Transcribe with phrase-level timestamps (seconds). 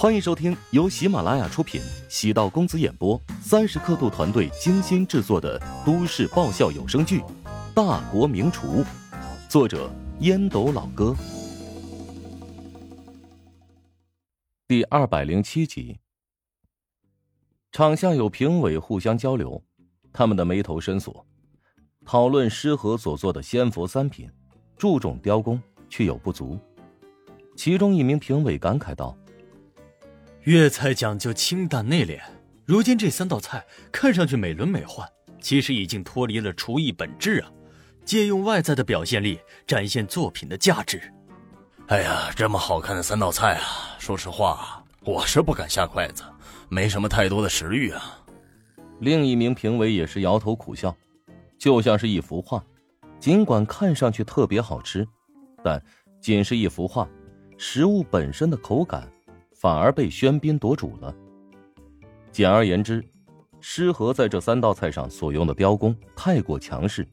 [0.00, 7.20] 欢迎收听由喜马拉雅出品、喜道公子演播、三十刻度团队精心制作的都市爆笑有声剧
[7.74, 8.82] 《大国名厨》，
[9.46, 11.14] 作者烟斗老哥，
[14.66, 15.98] 第二百零七集。
[17.70, 19.62] 场下有评委互相交流，
[20.14, 21.26] 他们的眉头深锁，
[22.06, 24.30] 讨论诗和所做的仙佛三品，
[24.78, 25.60] 注重雕工
[25.90, 26.58] 却有不足。
[27.54, 29.14] 其中一名评委感慨道。
[30.44, 32.18] 粤菜讲究清淡内敛，
[32.64, 33.62] 如今这三道菜
[33.92, 35.06] 看上去美轮美奂，
[35.38, 37.52] 其实已经脱离了厨艺本质啊！
[38.06, 41.12] 借用外在的表现力展现作品的价值。
[41.88, 43.94] 哎呀，这么好看的三道菜啊！
[43.98, 46.22] 说实话，我是不敢下筷子，
[46.70, 48.18] 没什么太多的食欲啊。
[48.98, 50.96] 另一名评委也是摇头苦笑，
[51.58, 52.64] 就像是一幅画，
[53.18, 55.06] 尽管看上去特别好吃，
[55.62, 55.82] 但
[56.18, 57.06] 仅是一幅画，
[57.58, 59.06] 食物本身的口感。
[59.60, 61.14] 反而被喧宾夺主了。
[62.32, 63.04] 简而言之，
[63.60, 67.06] 诗和在这三道菜上所用的雕工太过强势，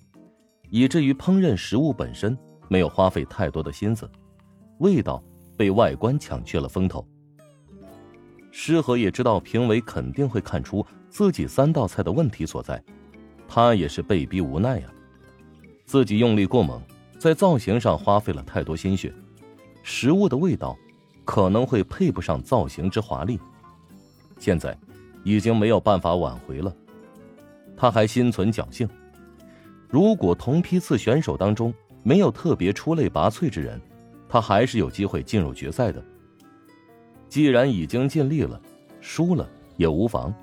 [0.70, 2.38] 以至于烹饪食物本身
[2.70, 4.10] 没有花费太多的心思，
[4.80, 5.22] 味道
[5.58, 7.06] 被外观抢去了风头。
[8.50, 12.82] 诗和也知道评委肯定会看出自己三道菜的问题所在，
[13.46, 14.88] 他也是被逼无奈呀。
[15.84, 16.82] 自己用力过猛，
[17.20, 19.14] 在造型上花费了太多心血，
[19.84, 20.78] 食物的味道。
[21.28, 23.38] 可能会配不上造型之华丽，
[24.40, 24.76] 现在
[25.26, 26.74] 已经没有办法挽回了。
[27.76, 28.88] 他还心存侥幸，
[29.90, 33.80] 如果同批次选手当中没有特别出类拔萃之人，
[34.30, 36.02] 他还是有机会进入决赛的。
[37.28, 38.60] 既然已经尽力了，
[39.02, 40.34] 输了也无妨。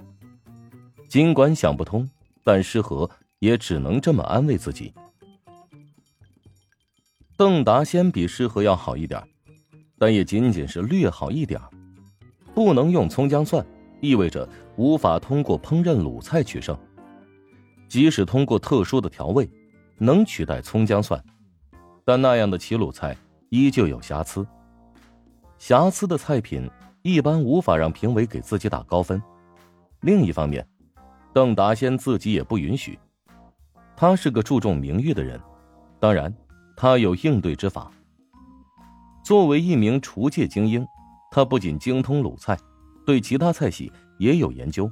[1.09, 2.07] 尽管想不通，
[2.45, 4.93] 但诗和也只能这么安慰自己。
[7.39, 9.21] 邓达先比诗和要好一点。
[10.05, 11.59] 但也仅仅是略好一点
[12.53, 13.65] 不能用葱姜蒜，
[14.03, 14.47] 意味着
[14.77, 16.79] 无法通过烹饪鲁菜取胜。
[17.89, 19.49] 即使通过特殊的调味，
[19.97, 21.19] 能取代葱姜蒜，
[22.05, 23.17] 但那样的齐鲁菜
[23.49, 24.47] 依旧有瑕疵。
[25.57, 26.71] 瑕疵的菜品
[27.01, 29.23] 一般无法让评委给自己打高分。
[30.03, 30.69] 另一方面，
[31.33, 32.99] 邓达先自己也不允许。
[33.97, 35.41] 他是个注重名誉的人，
[35.99, 36.31] 当然，
[36.77, 37.91] 他有应对之法。
[39.25, 40.87] 作为一名厨界精英，
[41.31, 42.59] 他不仅精通鲁菜，
[43.07, 44.91] 对其他菜系也有研究。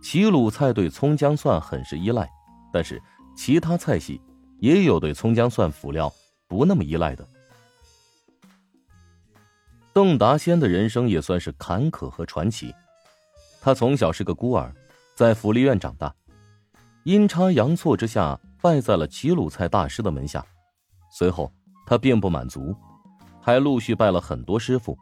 [0.00, 2.30] 齐鲁菜对葱姜蒜很是依赖，
[2.72, 3.02] 但是
[3.36, 4.20] 其他菜系
[4.60, 6.10] 也有对葱姜蒜辅料
[6.46, 7.28] 不那么依赖的。
[9.92, 12.72] 邓达先的人生也算是坎坷和传奇。
[13.60, 14.72] 他从小是个孤儿，
[15.16, 16.14] 在福利院长大，
[17.02, 20.46] 阴差阳错之下拜在了齐鲁菜大师的门下。
[21.10, 21.52] 随后，
[21.84, 22.72] 他并不满足。
[23.48, 24.94] 还陆续拜了很多师傅，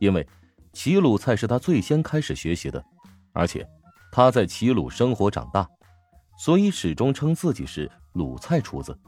[0.00, 0.26] 因为
[0.72, 2.84] 齐鲁菜是他最先开始学习的，
[3.32, 3.64] 而且
[4.10, 5.64] 他在齐鲁生活长大，
[6.36, 8.98] 所以始终称自己是鲁菜厨子。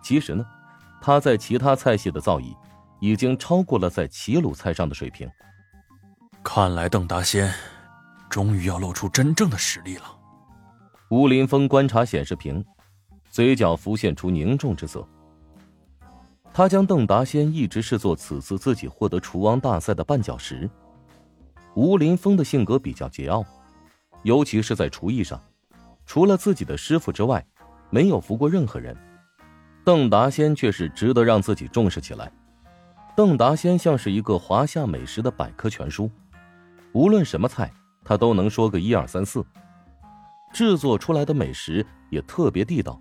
[0.00, 0.46] 其实呢，
[1.02, 2.54] 他在其他菜系的造诣
[3.00, 5.28] 已经超过了在齐鲁菜上的水平。
[6.44, 7.52] 看来邓达先
[8.30, 10.04] 终于要露出真正的实力了。
[11.10, 12.64] 吴林峰观察显示屏，
[13.28, 15.04] 嘴角浮现出凝重之色。
[16.56, 20.70] 他将邓达先一直视作此次自己获得厨王大赛的绊脚石。
[21.74, 23.44] 吴林峰的性格比较桀骜，
[24.22, 25.42] 尤其是在厨艺上，
[26.06, 27.44] 除了自己的师傅之外，
[27.90, 28.96] 没有服过任何人。
[29.82, 32.30] 邓达先却是值得让自己重视起来。
[33.16, 36.08] 邓达先像是一个华夏美食的百科全书，
[36.92, 37.68] 无论什么菜，
[38.04, 39.44] 他都能说个一二三四。
[40.52, 43.00] 制作出来的美食也特别地道，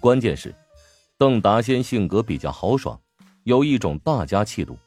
[0.00, 0.54] 关键是。
[1.20, 2.98] 邓达先性格比较豪爽，
[3.42, 4.78] 有一种大家气度。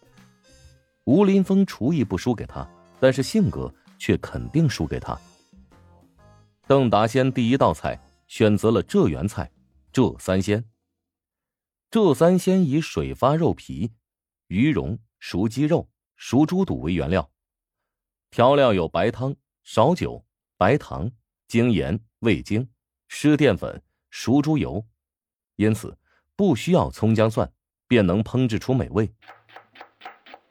[1.03, 2.67] 吴林峰厨艺不输给他，
[2.99, 5.16] 但是性格却肯定输给他。
[6.66, 9.51] 邓达先第一道菜选择了浙园菜，
[9.91, 10.66] 浙三鲜。
[11.91, 13.91] 浙三鲜以水发肉皮、
[14.47, 17.30] 鱼蓉、熟鸡肉、熟猪肚为原料，
[18.31, 20.25] 调料有白汤、少酒、
[20.57, 21.12] 白糖、
[21.47, 22.68] 精盐、味精、
[23.07, 24.83] 湿淀粉、熟猪油，
[25.57, 25.95] 因此。
[26.44, 27.50] 不需要葱姜蒜，
[27.88, 29.10] 便能烹制出美味。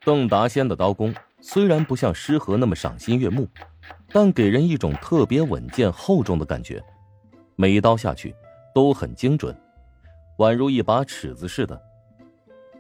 [0.03, 3.47] 邓达先的刀工虽然不像诗和那么赏心悦目，
[4.09, 6.83] 但给人一种特别稳健厚重的感觉。
[7.57, 8.35] 每一刀下去
[8.75, 9.55] 都很精准，
[10.39, 11.79] 宛如一把尺子似的。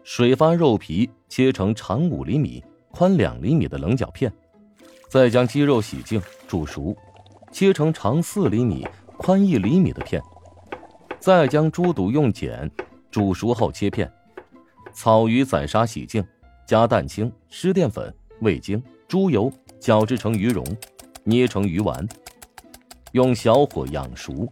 [0.02, 4.32] 水发肉皮切成长五厘米、宽两厘米的棱角片，
[5.10, 6.18] 再将鸡肉洗净
[6.48, 6.96] 煮熟，
[7.50, 8.88] 切成长四厘米、
[9.18, 10.22] 宽一厘米的片，
[11.20, 12.70] 再将猪肚用碱。
[13.12, 14.10] 煮熟后切片，
[14.90, 16.24] 草鱼宰杀洗净，
[16.66, 20.64] 加蛋清、湿淀粉、味精、猪油搅制成鱼蓉，
[21.22, 22.08] 捏成鱼丸，
[23.12, 24.50] 用小火养熟。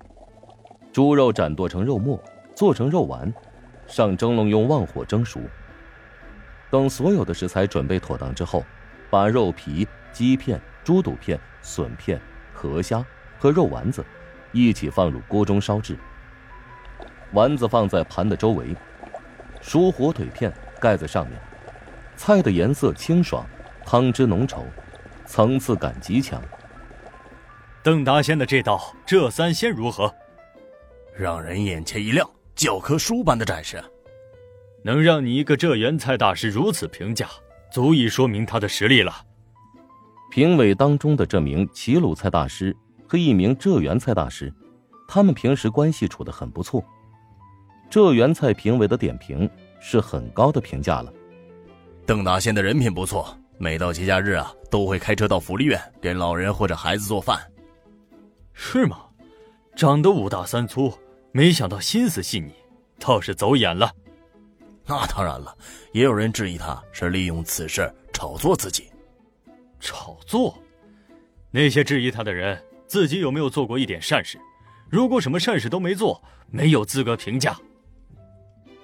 [0.93, 2.23] 猪肉斩剁成肉末，
[2.55, 3.33] 做成肉丸，
[3.87, 5.41] 上蒸笼用旺火蒸熟。
[6.71, 8.63] 等所有的食材准备妥当之后，
[9.09, 12.21] 把肉皮、鸡片、猪肚片、笋片、
[12.53, 13.03] 河虾
[13.39, 14.05] 和肉丸子
[14.53, 15.97] 一起放入锅中烧制。
[17.33, 18.75] 丸子放在盘的周围，
[19.61, 21.41] 熟火腿片盖在上面。
[22.17, 23.47] 菜的颜色清爽，
[23.85, 24.63] 汤汁浓稠，
[25.25, 26.43] 层次感极强。
[27.83, 30.15] 邓达先的这道浙三鲜如何？
[31.17, 33.83] 让人眼前一亮，教科书般的展示。
[34.83, 37.27] 能让你一个浙园菜大师如此评价，
[37.71, 39.13] 足以说明他的实力了。
[40.31, 42.77] 评委当中的这名齐鲁菜大师
[43.07, 44.53] 和一名浙园菜大师，
[45.09, 46.85] 他们平时关系处得很不错。
[47.91, 49.51] 浙园菜评委的点评
[49.81, 51.13] 是很高的评价了。
[52.07, 57.39] 邓大先的人品不错，每到节假日啊，都会开车到福利院给老人或者孩子做饭。
[58.53, 59.01] 是吗？
[59.75, 60.93] 长得五大三粗，
[61.33, 62.53] 没想到心思细腻，
[63.01, 63.93] 倒是走眼了。
[64.87, 65.57] 那当然了，
[65.93, 68.89] 也有人质疑他是利用此事炒作自己。
[69.81, 70.57] 炒作？
[71.51, 74.39] 那些质疑他的人，自己有没有做过一点善事？
[74.89, 77.59] 如果什么善事都没做，没有资格评价。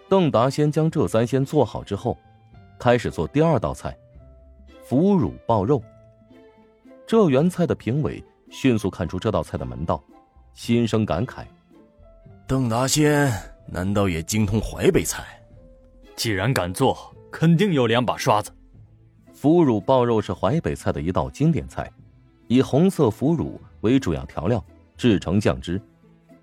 [0.08, 2.16] 邓达先将这三鲜做好之后，
[2.78, 3.96] 开始做第二道菜——
[4.84, 5.82] 腐乳爆肉。
[7.06, 10.02] 浙园菜的评委迅速看出这道菜的门道，
[10.54, 11.44] 心生感慨：
[12.46, 13.32] 邓达先
[13.66, 15.24] 难道也精通淮北菜？
[16.14, 18.52] 既然敢做，肯定有两把刷子。
[19.32, 21.90] 腐乳爆肉是淮北菜的一道经典菜，
[22.46, 24.64] 以红色腐乳为主要调料
[24.96, 25.82] 制成酱汁，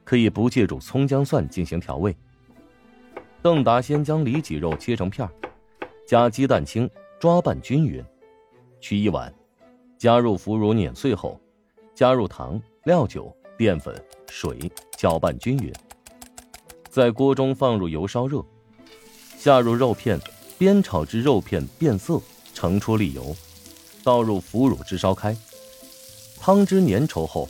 [0.03, 2.15] 可以不借助葱姜蒜进行调味。
[3.43, 5.29] 邓达先将里脊肉切成片
[6.07, 8.01] 加鸡蛋清抓拌均匀，
[8.79, 9.33] 取一碗，
[9.97, 11.37] 加入腐乳碾碎后，
[11.93, 13.93] 加入糖、料酒、淀粉、
[14.29, 15.73] 水，搅拌均匀。
[16.89, 18.41] 在锅中放入油烧热。
[19.37, 20.17] 下入肉片，
[20.59, 22.21] 煸炒至肉片变色，
[22.53, 23.35] 盛出沥油，
[24.05, 25.35] 倒入腐乳汁烧开，
[26.39, 27.49] 汤汁粘稠后，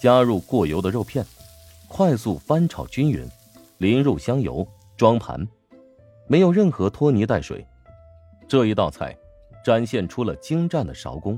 [0.00, 1.24] 加入过油的肉片，
[1.86, 3.24] 快速翻炒均匀，
[3.78, 4.66] 淋入香油，
[5.02, 5.44] 装盘，
[6.28, 7.66] 没有任何拖泥带水。
[8.46, 9.18] 这一道菜
[9.64, 11.36] 展现出了精湛的勺工。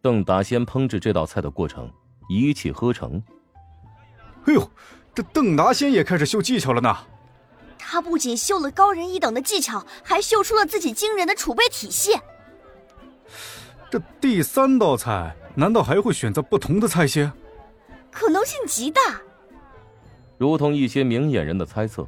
[0.00, 1.90] 邓达先烹制这道菜的过程
[2.28, 3.20] 一气呵成。
[4.44, 4.70] 哎呦，
[5.12, 6.96] 这邓达先也开始秀技巧了呢。
[7.76, 12.12] 他不仅秀了高人一等的技巧，还秀出了自己惊人的储备体系。
[13.90, 17.28] 这第三道菜难道还会选择不同的菜系？
[18.12, 19.00] 可能性极大。
[20.38, 22.06] 如同一些明眼人的猜测，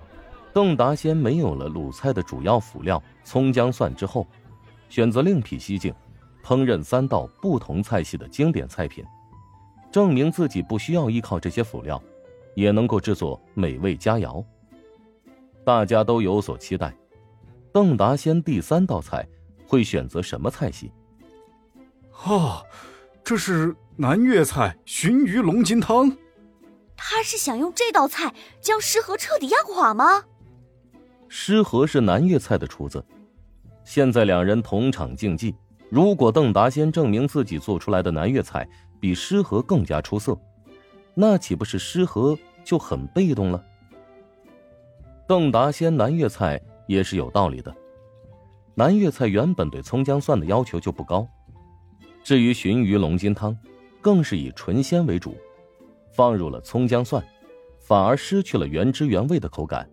[0.53, 4.27] 邓达先没有了鲁菜的主要辅料葱姜蒜之后，
[4.89, 5.95] 选择另辟蹊径，
[6.43, 9.05] 烹饪三道不同菜系的经典菜品，
[9.93, 12.03] 证明自己不需要依靠这些辅料，
[12.55, 14.45] 也能够制作美味佳肴。
[15.65, 16.93] 大家都有所期待，
[17.73, 19.29] 邓达先第三道菜
[19.67, 20.91] 会选择什么菜系？
[22.25, 22.65] 哦，
[23.23, 26.17] 这是南粤菜鲟鱼龙筋汤。
[26.97, 30.25] 他是想用这道菜将诗和彻底压垮吗？
[31.29, 33.05] 诗和是南粤菜的厨子，
[33.85, 35.55] 现在两人同场竞技，
[35.91, 38.67] 如果邓达先证明自己做出来的南粤菜
[38.99, 40.39] 比诗和更加出色，
[41.15, 43.63] 那岂不是诗和就很被动了？
[45.27, 47.75] 邓达先南粤菜也是有道理的。
[48.75, 51.29] 南粤菜原本对葱姜蒜的要求就不高，
[52.23, 53.57] 至于鲟鱼龙筋汤，
[54.01, 55.37] 更是以纯鲜为主，
[56.11, 57.23] 放入了葱姜蒜，
[57.79, 59.89] 反而失去了原汁原味的口感。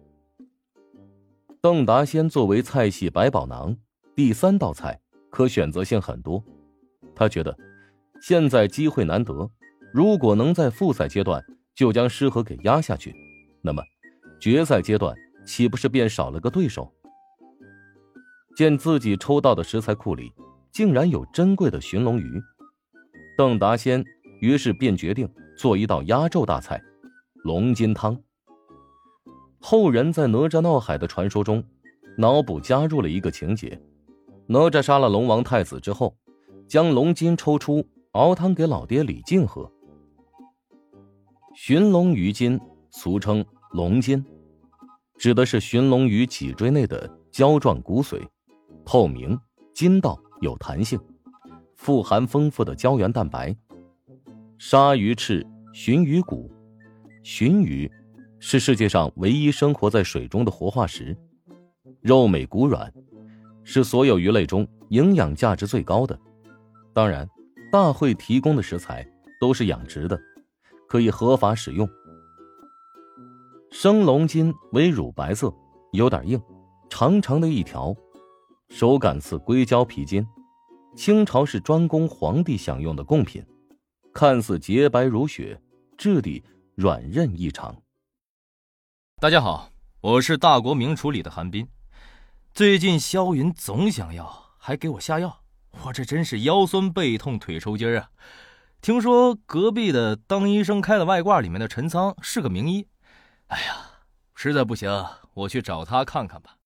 [1.66, 3.76] 邓达先作为菜系百宝囊，
[4.16, 6.40] 第三道菜可选择性很多。
[7.16, 7.58] 他觉得
[8.22, 9.50] 现在机会难得，
[9.92, 11.44] 如果能在复赛阶段
[11.74, 13.16] 就将诗和给压下去，
[13.64, 13.82] 那么
[14.40, 15.16] 决赛阶段。
[15.44, 16.94] 岂不是便少了个对手？
[18.56, 20.32] 见自己抽到的食材库里
[20.72, 22.40] 竟然有珍贵的寻龙鱼，
[23.36, 24.06] 邓达先
[24.40, 26.80] 于是便决定做一道压轴大菜——
[27.44, 28.16] 龙筋汤。
[29.68, 31.64] 后人在哪吒闹海的传说中，
[32.20, 33.82] 脑补加入了一个情节：
[34.46, 36.16] 哪吒杀了龙王太子之后，
[36.68, 39.68] 将龙筋抽出熬汤给老爹李靖喝。
[41.56, 44.24] 寻龙鱼筋，俗称龙筋。
[45.18, 48.22] 指的是寻龙鱼脊椎内的胶状骨髓，
[48.86, 49.36] 透明、
[49.74, 51.00] 筋道、有弹性，
[51.74, 53.56] 富含丰富的胶原蛋白。
[54.60, 55.44] 鲨鱼翅、
[55.74, 56.52] 鲟鱼骨，
[57.24, 57.92] 鲟鱼
[58.48, 61.18] 是世界上唯一生活在水中的活化石，
[62.00, 62.94] 肉美骨软，
[63.64, 66.16] 是所有鱼类中营养价值最高的。
[66.94, 67.28] 当然，
[67.72, 69.04] 大会提供的食材
[69.42, 70.22] 都是养殖的，
[70.88, 71.90] 可以合法使用。
[73.72, 75.52] 生龙筋为乳白色，
[75.94, 76.40] 有点硬，
[76.88, 77.96] 长长的一条，
[78.70, 80.24] 手感似硅胶皮筋。
[80.96, 83.44] 清朝是专供皇帝享用的贡品，
[84.14, 85.60] 看似洁白如雪，
[85.98, 86.44] 质地
[86.76, 87.76] 软韧异常。
[89.26, 91.68] 大家好，我是大国名厨里的韩斌。
[92.54, 95.40] 最近肖云总想要，还给我下药，
[95.84, 98.12] 我这真是腰酸背痛腿抽筋啊！
[98.82, 102.86] 听说隔壁的当医生开的外挂里面的陈仓是个名医，
[103.48, 103.78] 哎呀，
[104.36, 104.92] 实在不行，
[105.34, 106.58] 我去找他看看吧。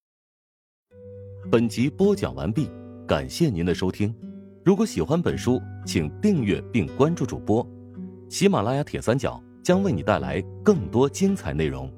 [1.49, 2.69] 本集播讲完毕。
[3.07, 4.13] 感谢您的收听，
[4.65, 7.65] 如果喜欢本书，请订阅并关注主播。
[8.29, 11.89] 喜马拉雅铁三角将为你带来更多精彩内容。